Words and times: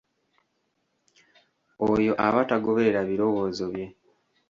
Oyo 1.89 2.13
aba 2.25 2.39
tagoberera 2.49 3.01
birowoozo 3.09 3.63
bye. 3.73 3.87